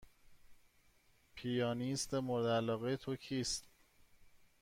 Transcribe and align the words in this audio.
پیانیست 1.35 2.13
مورد 2.13 2.47
علاقه 2.47 2.97
تو 2.97 3.15
کیست؟ 3.15 3.65